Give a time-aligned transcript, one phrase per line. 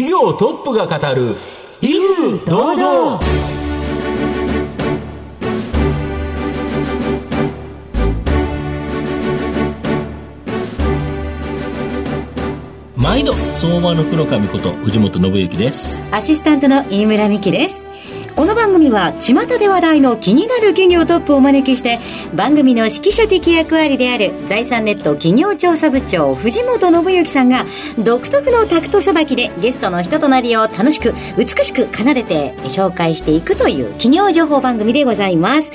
[0.00, 1.36] 企業トップが語る
[1.82, 3.20] 威風堂々。
[12.96, 16.02] 毎度相場の黒髪こと藤本信之です。
[16.10, 17.82] アシスタントの飯村美希です。
[17.82, 17.89] こ
[18.50, 22.00] の番組は巷で話題の気になる企業トップをお招きして
[22.34, 27.64] 番組の指揮者的役割である財産ネット企業調査部長藤本信之さんが
[27.96, 35.70] 独特のタクトさばきでゲストの人となりを楽しく美しく奏でて紹介していくという企業情報番組でございます。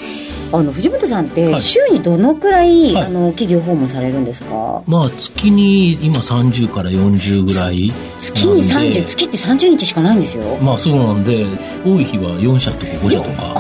[0.56, 4.82] あの藤本さんって週にどのくらい、はい、あの企業訪問されるんですか？
[4.88, 10.44] まあ月に今30から40ぐらい月に30月って30日しかないんですよ。
[10.58, 11.46] まあそうなんで
[11.86, 13.56] 多い日は4社とか5社とか。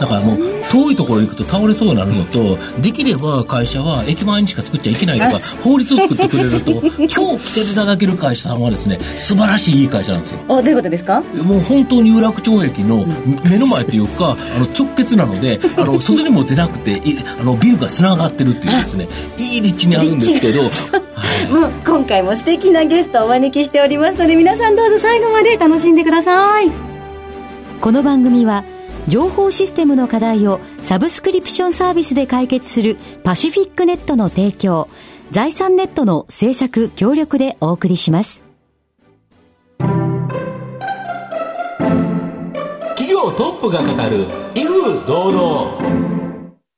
[0.00, 6.70] だからもう遠いところ行くと倒れそうになるのとできれば会社は駅前にしか作っちゃいけないとか法律を作ってくれると
[7.04, 10.38] 今日来ていただける会社さんはですね素晴らしいいい会社なんですよ。
[10.48, 11.22] あどういうことですか？
[11.42, 13.04] もう本当に有楽町駅の
[13.50, 17.02] 目の前というかあの直結なのであの 外にも出なくて
[17.40, 20.70] あのビルがつながってるっていうですねいい立地にあるんですけど、はい、
[21.52, 26.70] もう今回も素敵なゲストをお招きしておりますので皆さんどうぞ最後まで楽しんでください。
[27.80, 28.62] この番組は
[29.08, 34.88] 情報システムの課題をサブスクリプションサービスで解決するパシフィックネットの提供
[35.30, 38.44] 財産ネットの制作協力でお送りします
[42.96, 46.10] 企業トップが語る威風堂々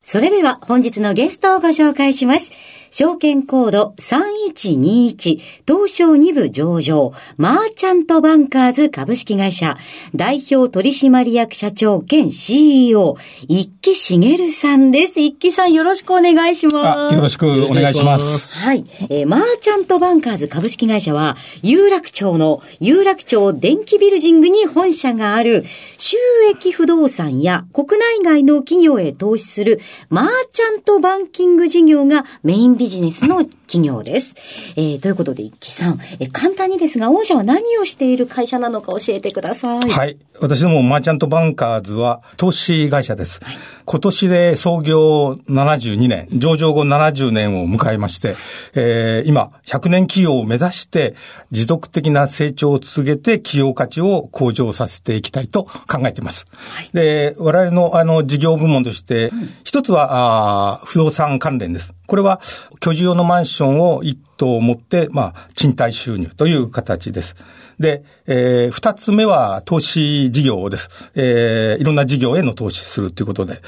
[0.03, 2.51] それでは本日のゲストをご紹介します。
[2.93, 9.79] 証券コード3121東証2部上場マーチャントバンカーズ株式会社
[10.15, 13.17] 代表取締役社長兼 CEO
[13.49, 15.21] 一木茂さんです。
[15.21, 17.15] 一木さんよろしくお願いします。
[17.15, 18.59] よろしくお願いします。
[18.59, 19.27] はい、えー。
[19.27, 25.65] マーチャントバンカーズ株式会社は有楽町の有楽町電気ビルジングに本社がある
[25.97, 26.19] 収
[26.51, 34.35] 益不動産や国内外の企業へ投資するマーチャントバンキング事業がメインビジネスの企業です。
[34.77, 39.89] えー、ということで、一木さん、え簡単にですが、御社は何をしている会社なのか教えてください。
[39.89, 40.19] はい。
[40.41, 43.41] 私どもマーチャントバンカーズは投資会社です。
[43.43, 43.57] はい、
[43.87, 48.37] 今年で創業72年、上場後70年を迎えまして、
[48.75, 51.15] えー、今、100年企業を目指して
[51.51, 56.45] 持続的な成長を続けて企業価値を向上させていきたいと考えています。
[56.51, 59.31] はい、で、我々のあの事業部門として、
[59.65, 61.95] 一つはあ不動産関連です。
[62.13, 62.41] これは
[62.81, 67.37] 居住用のマンションを一棟持って、まあ、賃貸収入という形です。
[67.79, 71.11] で、えー、二つ目は投資事業です。
[71.15, 73.61] えー、いろんな事業への投資するということで、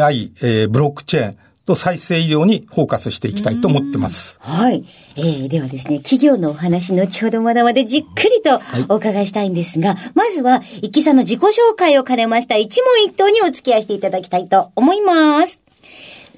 [0.00, 4.36] AI、えー、ブロックチェーン、と再生医療にフォーカスしていきたいと思ってます。
[4.40, 4.84] はい。
[5.16, 15.61] えー、ではですね、企業のお話、後ほどまだまでじっくりとお伺いしたいんですが、はい、まずは、一木さんの自己紹介を兼ねました一問一答にお付き合いしていただきたいと思います。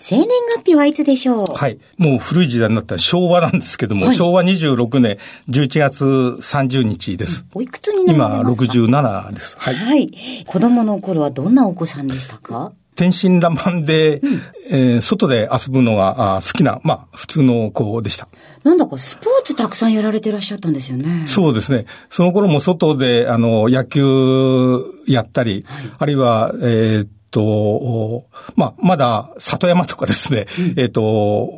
[0.07, 1.55] 生年月日はいつでしょう？
[1.55, 1.79] はい。
[1.97, 5.17] もう古い時代になったら昭和なんですけども、はい、昭和26年
[5.49, 7.47] 11月30日です。
[7.55, 9.57] おいくつになりますか今67です。
[9.59, 9.75] はい。
[9.75, 10.11] はい。
[10.47, 12.73] 子供の頃はどんなお子さんでしたか？
[12.97, 18.29] 天真爛漫で、うん、えー、外で遊ぶのが好きな、まあ、普通の子でした。
[18.63, 21.25] なんだかスポーツたくさんやられてらっしゃったんですよね。
[21.27, 21.87] そうですね。
[22.11, 31.51] その頃も外で、あの、野球やったり、はい、あるいは、えー、と、まあ、まだ里山とかですね、うん、えっ、と、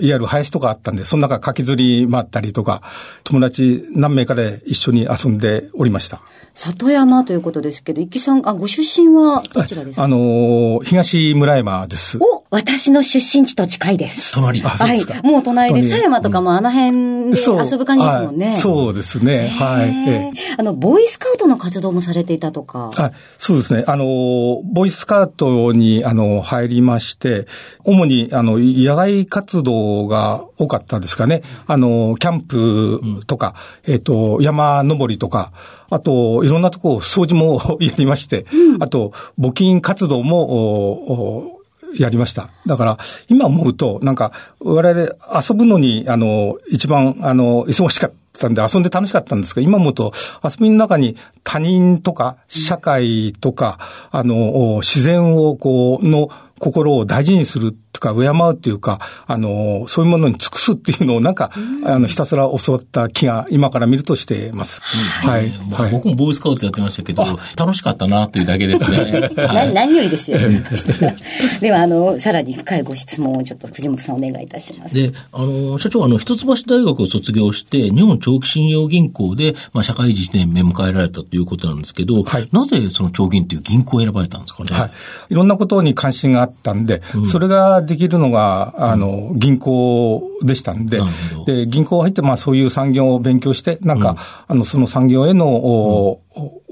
[0.00, 2.82] いわゆる林とかあったんで、その中かきずり回ったりとか、
[3.22, 6.20] 友達何名かで一緒に遊んでおりました。
[6.54, 10.02] 里山ということですけど、一木さん、あ、ご出身はどちらですか？
[10.02, 12.18] あの、東村山です。
[12.18, 14.34] お私の出身地と近いです。
[14.34, 14.60] 隣。
[14.60, 15.00] はい。
[15.26, 18.56] もう隣で、狭山とかもあの辺で遊ぶ感じですもんね。
[18.56, 19.48] そうですね。
[19.48, 20.32] はい。
[20.58, 22.90] あの、ボーイスカウトの活動もされていたとか。
[22.98, 23.84] あそうですね。
[23.86, 27.46] あの、ボーイスカートに、あの、入りまして、
[27.84, 31.42] 主に、あの、野外活動が多かったですかね。
[31.66, 33.54] あの、キャンプとか、
[33.86, 35.52] うん、えっ、と、山登りとか、
[35.88, 41.61] あと、いろんなとこ掃除も やりまして、うん、あと、募金活動も、
[41.98, 42.50] やりました。
[42.66, 42.98] だから、
[43.28, 45.08] 今思うと、なんか、我々
[45.48, 50.12] 遊ぶのに、あの、一番、あの、忙しかったんで遊んで楽しかったんですけど、今思うと、
[50.44, 53.78] 遊びの中に他人とか、社会とか、
[54.10, 56.28] あの、自然を、こう、の
[56.58, 61.50] 心を大事にするか、敬うっていうか、あの、そういうものに尽くすっていうのをなんか、
[61.84, 64.80] あの、ひたすら教わった気が今から見るとしてます。
[64.82, 65.50] はい。
[65.70, 67.24] まあ、僕もボーイスカウトやってましたけど、
[67.56, 69.30] 楽しかったなというだけですね。
[69.46, 70.38] はい、何よりですよ。
[71.60, 74.94] では、あの、さらに深いご質問をちょっと藤本さんお願いいたします。
[74.94, 84.70] で、あの、社長、あの、一橋大学を卒業して、日本長期信用銀行で、まあ、社会人年目迎えられたということなんですけど、はい、なぜその長銀という銀行を選ばれたんですかね？
[84.72, 84.90] はい。
[85.30, 91.00] いろんなことに関心があったんで、うん、それができるのが、あの、銀行でしたんで、
[91.46, 94.16] で、銀行入って、まあ、そういう産業を勉強して、なんか、うん、
[94.48, 96.22] あの、その産業への、お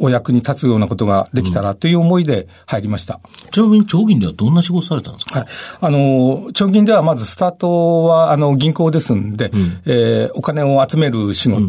[0.02, 3.20] お役に立つようなことができたらという思いで入りました。
[3.44, 5.40] うん、ちなみに、長銀ではどんな仕事されたんですか？
[5.40, 5.48] はい。
[5.82, 11.66] あの、長銀ではまずスタートは、あの、銀行ですんで、うん、えー、お金を集める仕事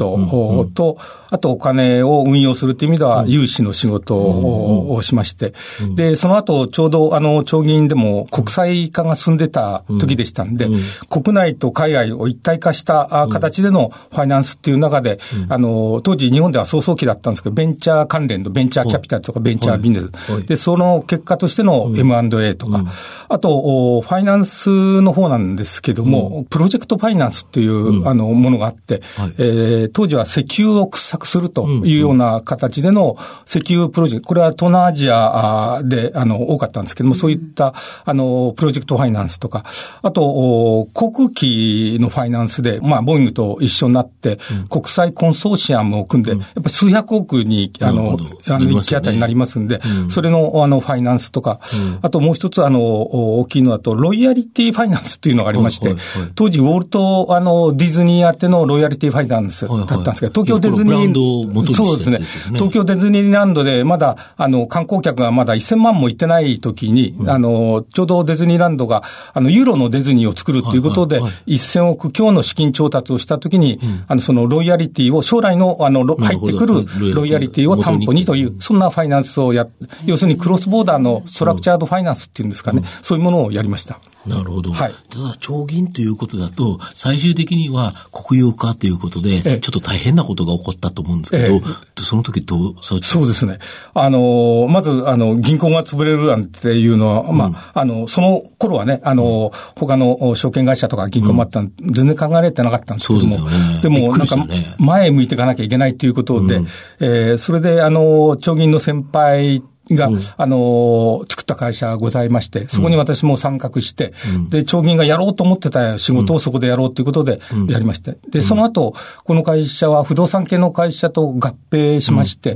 [0.74, 5.54] と、うんあとお金を運用するという意味では、融資の仕事をしまして、
[5.96, 10.68] で、その後、ちょうど、あの、長銀でも国際化が進んでた時でしたんで、
[11.10, 20.46] 国内と海外を一体化した形でのファイナンスっていう中で、あの、当時日本では早々期だったんですけど、ベンチャー関連のベンチャーキャピタルとかベンチャービジネス。
[20.46, 22.86] で、その結果としての M&A とか、
[23.30, 29.02] あと、ファイナンスの方なんですけども、プロジェクトファイナンスっていう、あの、ものがあって、
[29.38, 37.74] え当時は石油を掘削するというような形での石油プロジェクト、これは東南アジアで、あの、多かったんですけども、そういった、
[38.06, 39.64] あの、プロジェクトファイナンスとか、
[40.02, 44.40] あと、航空機のファイナンスで、まあ、ボーイングと一緒になって、
[44.70, 48.18] 国際コンソーシアムを組んで、やっぱり数百億に、あの、
[48.48, 51.60] あの、一機当たりになりますんで、それの、あの、ファイナンスとか、
[52.02, 55.96] あともう一つ、あの、大きいのだと、ロイヤリティファイナンスっていうのがありまして、
[56.36, 62.20] 当時、ウォルト、あの、ディズニー宛てのロイヤリティファイナンスだったんですけど、東京ディズニー、そうですね。
[62.54, 69.04] 東京ディズニーランドで、まだ、あの、観光客がまだ1000万も行ってない時に、あの、ちょうどディズニーランドが、
[69.34, 79.68] あの、ユーロのディズニーを作るということで、1000億強の資金調達をした時に、あの、そのロイヤリティを、将来の、あの、入ってくるロイヤリティを担保にという、そんなファイナンスをや、
[80.06, 84.00] 要するにクロスボーダーのストラクチャードファイナンスっていうんですかね、そういうものをやりました。
[84.26, 84.72] なるほど。
[84.72, 84.94] はい。
[85.10, 91.60] ただ、長銀ということだと、最終的には国有化ということで、ちょっと大変なことが起こったと思うんですけど、
[91.98, 93.60] その時どうそうですね。
[93.94, 103.38] あの、まず、あの、銀行が潰れるなんていうのは、まあ、あの、その頃はね、あの、他の証券会社とか銀行もあった、全然考えられてなかったんですけども、
[103.82, 104.38] でも、なんか、
[104.78, 106.62] 前向いていかなきゃいけないということで、
[107.00, 109.64] えそれで、あの、長銀の先輩
[109.96, 118.94] が、うん、あの、作った会社がございまして、そこに私も参画して、うん、で、長銀がやろうと思ってた仕事をそこでやろうということでやりまして、で、その後、
[119.24, 122.56] この会社は不動産系の会社と合併しまして、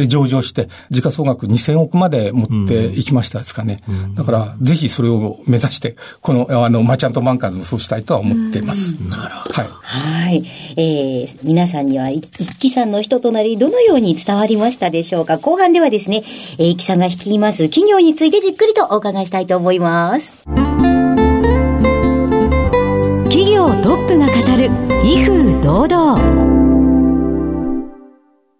[0.00, 3.78] で上場して、時価総額2000億まで持っていきましたですかね。
[3.88, 8.94] うん、だから、ぜひそれを目指して、この、あの、マーチャントバンカーズもそうしたいとは思っています。
[9.08, 9.54] なるほど。
[9.54, 9.68] はい。
[9.82, 10.44] はい。
[10.76, 15.38] えー、皆さんには、一木さんの人となり、どのように伝わりましたでしょうか？
[15.38, 16.22] 後半ではですね、
[16.58, 20.32] えー、一木さんが率います企業についてじっくりとお伺いしたいと思います。
[23.24, 24.70] 企業トップが語る、
[25.04, 26.49] 威風堂々。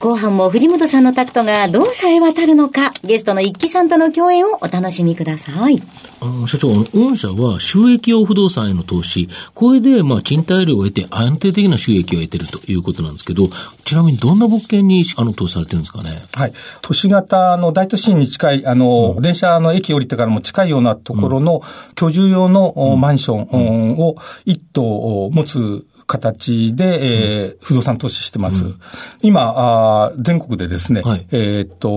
[0.00, 5.82] 後半も藤本さんのタクトがどうさえ渡るのか、ゲストの一木さんとの共演をお楽しみください。
[6.22, 13.50] あの、社長、御社は収益用不動産への投資、これで、まあ、賃貸料を得て安定的な収益を得てるということなんですけど、
[13.84, 16.22] ちなみにどんな物件に、あの、投資されてるんですかね？
[16.32, 16.52] はい。
[16.80, 21.60] 都市型の大都心に近い、あの、うん、電車の駅降りてからも近いようなところの
[21.94, 24.14] 居住用のマンションを
[24.46, 28.64] 一棟持つ形で、えー、不動産投資してます。
[28.64, 28.80] うん、
[29.22, 31.88] 今あ、全国でですね、はい、えっと、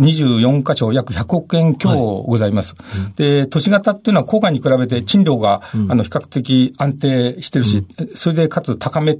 [0.00, 1.90] 24箇所約100億円強
[2.26, 2.74] ございます。
[2.78, 9.18] はい、で、都市型っていうのは郊外に比べて賃料が、うん、あの、比較的安定してるし、うん、それでかつ高め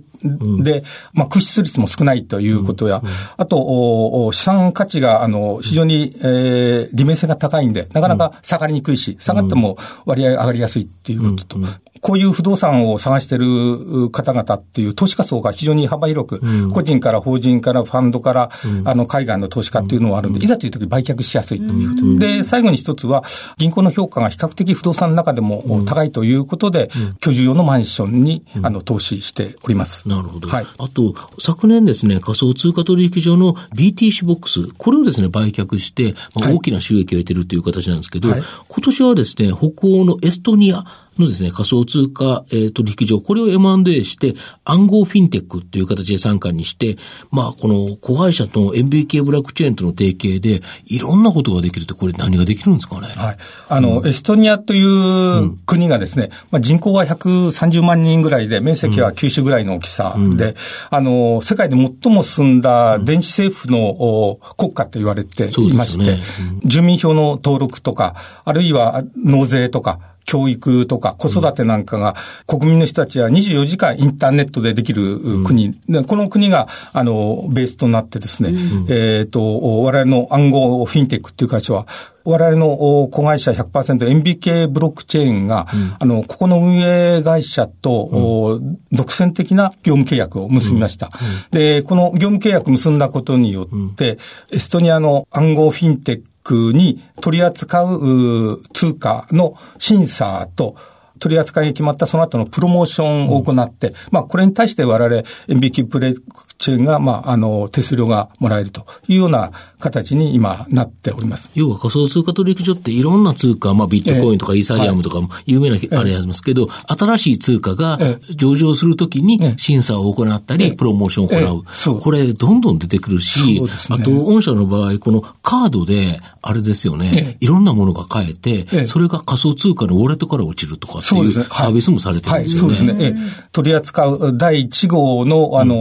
[0.62, 3.02] で、まあ、空室率も少ないということや、
[3.37, 9.76] あと、資産価値が、あの、非常に、えー、利面性が高いんで、なかなか下がりにくいし、下がっても
[10.07, 11.59] 割合上がりやすいっていうことと、
[12.02, 22.18] こういう不動産を探してる方々っていう投資家層が非常に幅広く、うん、個人から法人からファンドから、うん、あの、海外の投資家っていうのもあるんで、いざという時売却しやすいということ。
[22.18, 23.23] で、最後に一つは、
[23.56, 26.90] 銀行の評価が比較的不動産の中でも高いということで、
[27.21, 30.09] 居住用のマンションに、あの、投資しております。
[30.09, 30.49] なるほど。
[30.49, 30.66] はい。
[30.78, 40.85] あと、昨年ですね、仮想通貨取引所の BTC ボックス、これをですね、売却して、まあ、大きな収益を得てるという形なんですけど、はい、今年はですね、北欧のエストニア、
[41.19, 46.97] のですね、仮想通貨、えー、取引所、これを M&A して、暗号フィンテックという形で参加にして、
[47.31, 53.09] まあ、この子会社と MBK ブラックチェーンとの提携で、いろんなことができると、これ何ができるんですかね？
[53.09, 53.37] はい。
[53.69, 60.54] あの、うん、エストニアという国がですね、まあ、人口は130万人ぐらいで、面積は九州ぐらいの大きさで、うん、
[60.90, 66.23] あの、世界で最も進んだ電子政府の国家と言われていまして、ね。
[66.62, 68.14] うん、住民票の登録とか、
[68.45, 81.87] あるいは納税とか、教育とか子育てなんかが、国民の人たちは24時間インターネットでできる国、うん、この国が、あの、ベースとなってですね、うん、えっ、と、我々の暗号フィンテックっていう会社は、
[82.25, 82.76] 我々の
[83.09, 88.61] 子会社100%、MBK ブロックチェーンが、うん、あの、ここの運営会社と、
[88.93, 91.11] 独占的な業務契約を結びました。
[91.50, 94.19] で、この業務契約結んだことによって、
[94.52, 100.76] エストニアの暗号フィンテッククに取り扱う通貨の審査と、
[101.18, 106.14] 取り扱いが決まったその後のプロモーションを行って、うん、まあ、これに対して我々、MBQ プレイ
[106.62, 109.50] チェーンが、まあ、あの、手数料がもらえるというような
[109.81, 111.50] 形に今なっております。
[111.54, 117.99] 要は仮想通貨取引所っていろんな通貨、まあ、ビットコインとかイーサリアムとかも有名なあれありますけど、新しい通貨が
[118.31, 122.00] 上場するときに審査を行ったり、プロモーションを行う。
[122.00, 131.26] これ、どんどん出てくるし、ね、あと、御社の場合、このカードで、あれですよね、いろんなものが買えて、それが仮想通貨のウォレットから落ちるとかってい。
[131.26, 132.76] うサービスもされてるんですよね。
[132.76, 133.16] そうですね。
[133.50, 135.75] 取り扱う第1号の、あの、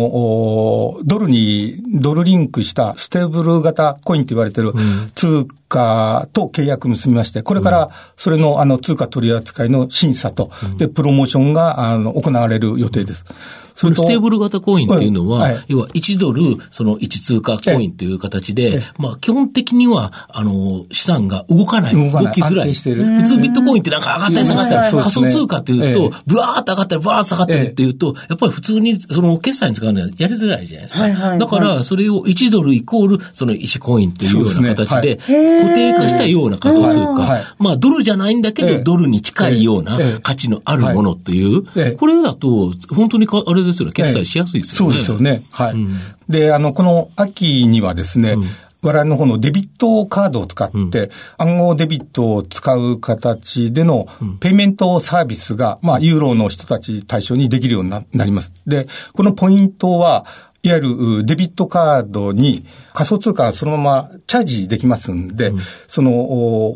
[1.04, 4.74] ドルに、ドルリンクしたステーブル型コインと言われてる
[5.16, 13.26] 通貨と契約結びまして、これからそれのあの通貨取り扱いの審査と、で、プロモーションがあの行われる予定です。
[13.76, 21.94] そのステーブル型コインっていうのは、はい、要は1ドル、その1通貨コインという形で、まあ基本的には、あの、資産が動かない。
[21.94, 22.74] 動きづらい。
[22.74, 31.38] 普通ビットコインってなんか上がったり下がったり、仮想通貨っていうと、ブワーって上がったり、ブワーって下がったりっていうと、やっぱり普通にその決済に使うのはやりづらいじゃないですか。
[31.38, 35.28] だから、それを1ドルイコール、その1コインっていうような形で、固
[35.74, 37.42] 定化したような仮想通貨。
[37.60, 41.64] まあドルじゃないんだけど、ドルに近いような価値のあるものっていう、
[41.98, 44.94] これだと、本当にあれですよね、決済しやすいですよね。
[44.94, 45.44] そうですよね。
[45.52, 45.74] はい。
[45.74, 45.98] うん、
[46.30, 48.46] で、あの、この秋にはですね、うん
[48.84, 54.08] 我々の方のデビットカードを使って、暗号デビットを使う形での
[54.40, 58.52] ペイメントサービスが、まあ、ユーロの人たち対象にできるようになります。
[58.66, 60.26] で、このポイントは、
[60.64, 66.12] いわゆるデビットカードに仮想通貨そのままチャージできますんで、うん、その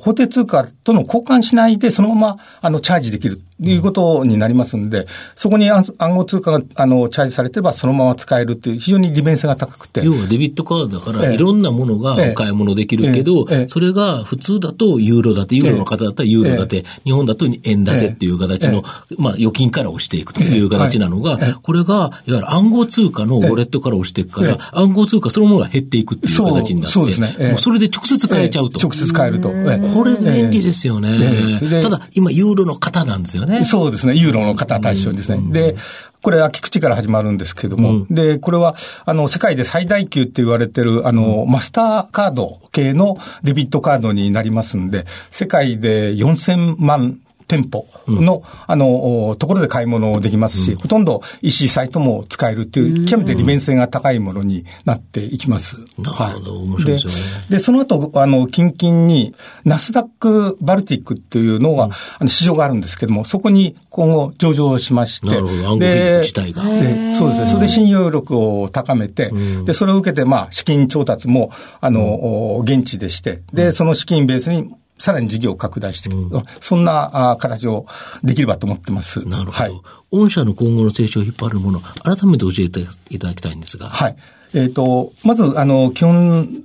[0.02, 5.84] 法定通貨との交換しないでそのままあのチャージできるということになりますんで、そこに暗
[6.16, 10.04] 号通貨があのチャージされてればそのまま使えるっていう非常に利便性が高くて。
[10.06, 18.84] 要はデビットカードだからいろんなものがお買い物できるけど、それが普通だとユーロだて、ユーロの方だったらユーロだて、日本だと円建てっていう形の、
[19.18, 27.08] まあ預金から押していくという形なのが、これがいわゆる暗号通貨のウォレットから押していくから、暗号通貨そのものが減っていくっていう形になって、そう。
[27.08, 27.52] ですね。
[27.52, 28.80] もうそれで直接買えちゃうと。
[28.80, 29.50] 直接買えると。
[29.50, 31.60] これ便利ですよね。
[31.82, 33.45] ただ今ユーロの方なんですよね。
[33.64, 34.16] そうですね。
[34.16, 35.42] ユーロの方対象ですね。
[35.52, 35.76] で、
[36.22, 38.76] これ、秋口から始まるんですけれども、うん、で、これは、
[39.06, 55.78] あの、世界で最大級って言われてる、あの、うん、マスターカード系のデビットカードになりますんで、世界で4000万店舗の、うん、あの、ところで買い物できますし、うん、ほとんど EC サイトも使えるっていう、極めて利便性が高いものになっていきます。
[55.98, 57.18] なるほど、はい、面白いですよね。
[57.50, 59.34] で、その後、あの、近々に、
[59.64, 66.64] ナスダックバルティックっていうのが、うん、あの、市場があるんですけども、そこに今後上場しまして、なるほど、で、自体が。
[66.64, 67.48] で、そうですね。
[67.48, 69.32] それで信用力を高めて、
[69.66, 77.86] で、それを受けて、まあ、資金調達も、あの、現地でして、で、その資金ベースに、さらに事業を拡大していく、うん、そんなあ形を
[78.24, 79.28] できればと思ってます。
[79.28, 79.52] なるほど。
[79.52, 83.90] はい、御社の今後の成長を引っ張るもの、改めて教えていただきたいんですが。
[83.90, 84.16] はい。
[84.54, 86.64] えっ、ー、と、まず、あの、基本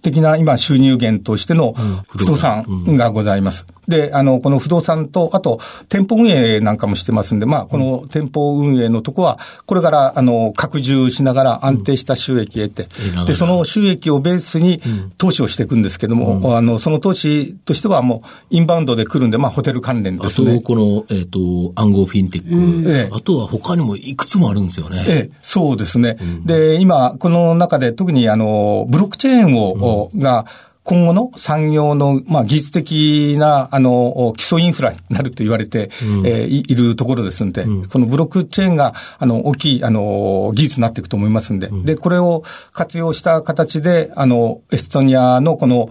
[0.00, 1.74] 的な今収入源としての
[2.08, 3.66] 不動産がございます。
[3.88, 5.58] で、あの、この不動産と、あと、
[5.88, 14.80] 店舗運営なんかもしてますんで、まあ、この店舗運営のとこは、これから、あの、拡充しながら安定した収益を得て、うん、で、その収益をベースに
[15.18, 20.52] 投資をしていくんですけども、うん、あの、その投資としてはもう、インバウンドで来るんで、まあ、ホテル関連ですね。
[20.52, 22.86] あと、この、えっ、ー、と、暗号フィンテック、うん。
[22.86, 25.04] ええ、あとは他にもいくつもあるんですよね。
[25.08, 26.18] ええ、そうですね。
[26.44, 30.46] で、今、この中で特に、あの、ブロックチェーンを、が、
[30.84, 45.88] 今後の産業の、まあ、技術的な、あの、基礎インフラになると言われて、うん、えー、いるところですんで、うん、このブロックチェーンが、あの、大きい、あの、技術になっていくと思いますんで、うん、で、これを活用した形で、あの、エストニアのこの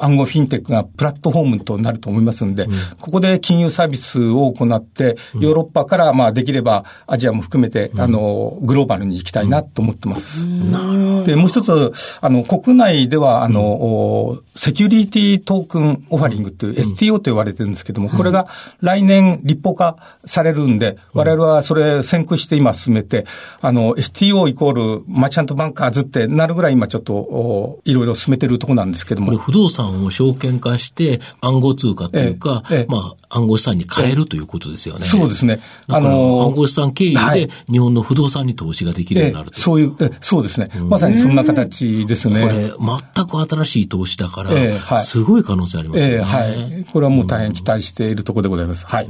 [0.00, 2.66] 暗号フィンテックがプラットフォームとなると思いますんで、
[3.00, 10.46] ここで金融サービスを行って、ヨーロッパから、まあ、できればアジアも含めて、あの、グローバルに行きたいなと思ってます。
[11.24, 18.48] で、もう一つ、あの、国内では、あの、セキュリティトークンオファリングという STO と言われてるんですけども、これが
[18.80, 23.26] 来年立法化されるんで、我々はそれ先駆して今進めて、
[23.60, 29.26] あの、STO イコールマーチャントバンカーズってなるぐらい今ちょっと、いろいろ進めてるところなんですけども。
[29.26, 35.04] これ不動産を証券化して暗号通貨というか、ええまあ、暗号資産に変えるということですよね。
[35.04, 35.60] そうですね。
[35.88, 40.70] あの暗号資産経由で日本の不動産に投資ができるようになると、そういう、そうですね。
[40.88, 42.40] まさにそんな形ですね。
[42.42, 42.72] これ、
[43.14, 46.20] 全く新しい投資だから、すごい可能性ありますよね。
[46.22, 46.86] はい。
[46.92, 48.86] これはもう大変期待しているところでございます。
[48.86, 49.08] はい。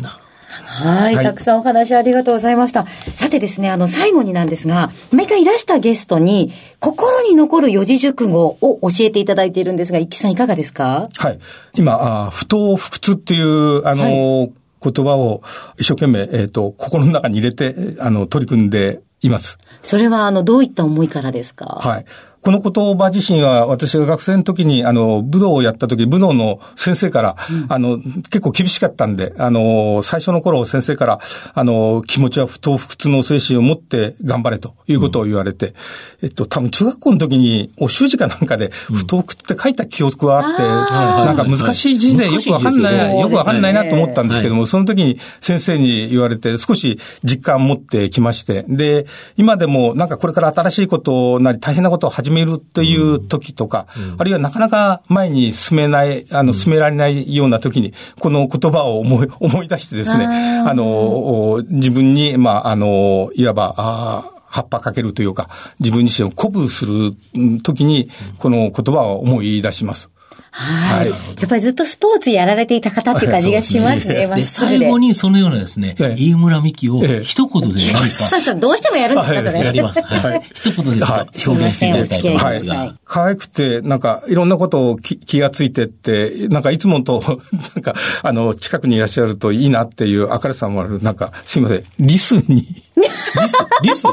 [0.66, 2.85] はい、たくさんお話ありがとうございました。
[3.16, 11.09] さてですね、あの、最後になんですが、毎回いらしたゲストに、心に残る四字熟語を教えていただいているんですが、一木さんいかがですか？
[11.16, 11.38] はい。
[11.76, 14.52] 今、あ不当不屈っていう、あの、はい、
[14.83, 15.42] 言葉を
[15.78, 19.57] 一生懸命、えっ、ー、と、心の中に入れて、あの、取り組んでいます。
[19.81, 21.78] それは、あの、どういった思いからですか？
[21.81, 22.04] はい。
[22.42, 31.20] この言葉自身は私が学生の時に、あの、武道をやった時、武道の先生から、うん、あの、結構厳しかったんで、あの、最初の頃先生から、
[31.54, 35.75] あの、気持ちは不当不屈の精神を持って頑張れということを言われて、うん、
[36.22, 49.06] えっと、多分中学校の時に、お習字かなんかで、不当不屈って書いた記憶があって、うん、なんか難しい字でよくわかんない、よくわかんないなと思ったんですけども、その時に先生に言われて、少し実感を持ってきまして、で、
[49.37, 65.48] 今でもなんかこれから新しいことなり大変なことを始めるっていう時とか、うん、あるいはなかなか前に進めない、あの、進められないような時に、この言葉を思い、 思い出してですね、あの、自分に、まあ、あの、いわば、ああ、葉っぱかけるというか、
[65.80, 67.14] 自分自身を鼓舞する
[67.62, 70.10] 時に、この言葉を思い出します。
[70.54, 71.09] はい。
[71.09, 71.16] や
[71.47, 74.26] っぱりずっとスポーツやられていた方っていう感じがしますね。
[74.26, 78.11] で、最後にそのようなですね、飯村美希を一言で何か。
[78.11, 79.61] そうそう、どうしてもやるんですか、それ。
[79.61, 80.02] やります。
[80.02, 80.42] はい。
[80.54, 82.94] 一言でちょっと表現していただきたいと思いますが。
[83.04, 87.23] 可愛くて、なんか、いろんなことを気がついてって、なんかいつもと、
[87.75, 92.66] なんか、あの、近くにいらっしゃるといいなっていう明るさもある、なんか、すいません、リスに。
[92.97, 93.09] リ
[93.49, 94.06] スリス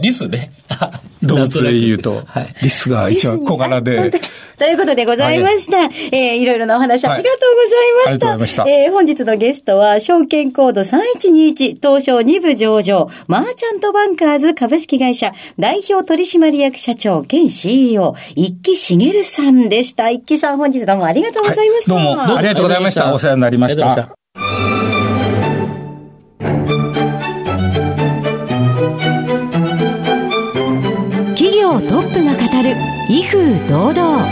[0.00, 0.52] リスね。
[1.26, 4.12] 動物で言うと、はい、リスが一番小柄で。
[4.58, 5.76] ということでございました。
[5.76, 8.08] はい、えー、いろいろなお話ありがとうございました。
[8.08, 8.64] はい、ありがとうございました。
[8.66, 20.08] えー、本日のゲストは、証券コード3121東証2部上場、マーチャントバンカーズ株式会社代表取締役社長兼 CEO、一木茂さんでした。
[20.08, 21.94] 一木さん、本日どうもありがとうございました。
[21.94, 23.12] はい、どうもありがとうございました。
[23.12, 24.25] お世話になりました。
[31.96, 32.76] トップが語る
[33.08, 34.26] 威風堂々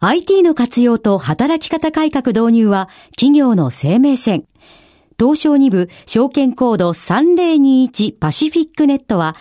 [0.00, 4.44] ？IT の活用と働き方改革導入は企業の生命線。
[5.18, 9.34] 東証2部証券コード3021パシフィックネットは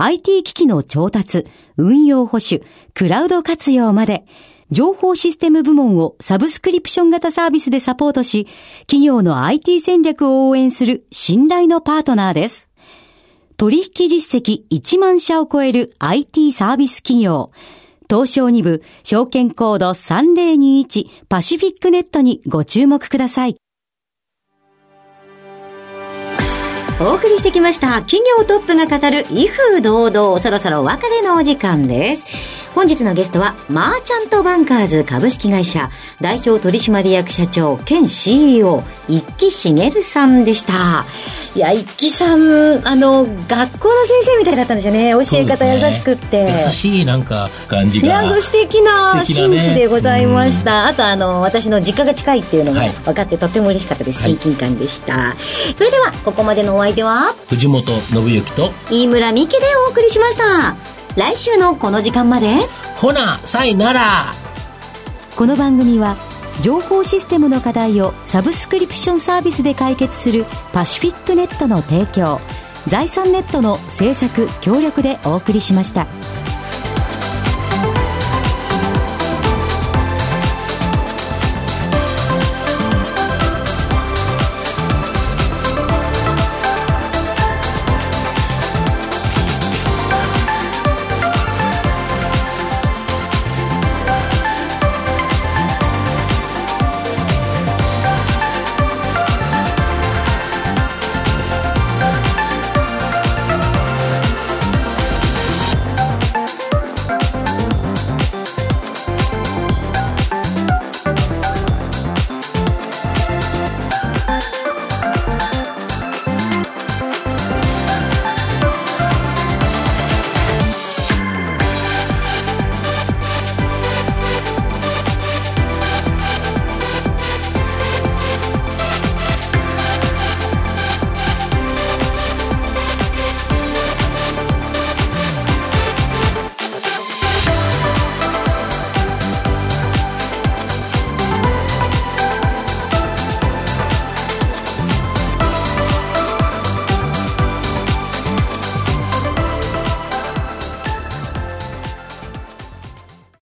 [0.00, 1.44] IT 機器の調達、
[1.76, 2.62] 運用保守、
[2.94, 4.24] クラウド活用まで
[4.70, 8.46] 情報システム部門をサブスクリプション型サービスでサポートし、
[8.82, 12.68] 企業の IT 戦略を応援する信頼のパートナーです。
[13.56, 17.50] 取引実績1万社を超える IT サービス企業。
[18.08, 23.56] 東証2部証券コード3021パシフィックネットにご注目ください。
[27.00, 28.02] お送りしてきました。
[28.02, 32.58] 企業トップが語る威風堂々、そろそろお別れのお時間です。
[32.74, 41.04] 本日のゲストは、マーチャントバンカーズ株式会社代表取締役社長兼 CEO、一木茂さんでした。
[41.54, 45.10] いや、一木さん、あの、学校の先生みたいだったんですよね。
[45.10, 46.44] 教え方優しくって。
[46.44, 48.06] ね、優しいなんか感じが。
[48.06, 50.84] いや、素敵な紳士でございました。
[50.84, 54.22] ね、あと、あの、私の実家が近いっていうのが分かって、とても嬉しかったです。
[54.22, 55.34] 親近感でした。
[55.76, 60.76] それでは、ここまでのお相手は、藤本信之と飯村美希でお送りしました。
[61.16, 62.54] 来週のこの時間まで
[62.96, 64.32] ほなさいなら
[65.36, 66.16] この番組は
[66.62, 72.40] 情報システムの課題をサブスクリプションサービスで解決するパシフィックネットの提供
[72.86, 76.06] 財産ネットの制作協力でお送りしました。